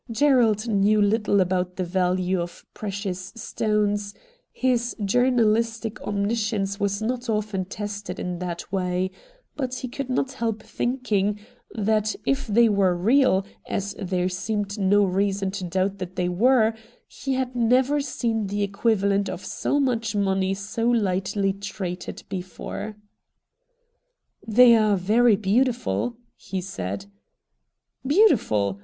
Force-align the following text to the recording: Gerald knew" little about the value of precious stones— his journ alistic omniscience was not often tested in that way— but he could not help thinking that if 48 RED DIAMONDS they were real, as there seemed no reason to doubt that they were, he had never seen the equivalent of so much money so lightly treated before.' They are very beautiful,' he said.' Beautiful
Gerald 0.09 0.67
knew" 0.67 0.99
little 0.99 1.41
about 1.41 1.75
the 1.75 1.83
value 1.83 2.41
of 2.41 2.65
precious 2.73 3.31
stones— 3.35 4.15
his 4.65 4.95
journ 5.05 5.37
alistic 5.39 6.01
omniscience 6.01 6.79
was 6.79 7.03
not 7.03 7.29
often 7.29 7.65
tested 7.65 8.19
in 8.19 8.39
that 8.39 8.71
way— 8.71 9.11
but 9.55 9.75
he 9.75 9.87
could 9.87 10.09
not 10.09 10.31
help 10.31 10.63
thinking 10.63 11.39
that 11.75 12.15
if 12.25 12.45
48 12.45 12.47
RED 12.47 12.47
DIAMONDS 12.47 12.55
they 12.55 12.69
were 12.69 12.95
real, 12.95 13.45
as 13.69 13.93
there 13.99 14.27
seemed 14.27 14.79
no 14.79 15.03
reason 15.05 15.51
to 15.51 15.65
doubt 15.65 15.99
that 15.99 16.15
they 16.15 16.27
were, 16.29 16.73
he 17.07 17.35
had 17.35 17.55
never 17.55 18.01
seen 18.01 18.47
the 18.47 18.63
equivalent 18.63 19.29
of 19.29 19.45
so 19.45 19.79
much 19.79 20.15
money 20.15 20.55
so 20.55 20.89
lightly 20.89 21.53
treated 21.53 22.23
before.' 22.27 22.95
They 24.57 24.75
are 24.75 24.97
very 24.97 25.35
beautiful,' 25.35 26.17
he 26.39 26.59
said.' 26.59 27.05
Beautiful 28.13 28.79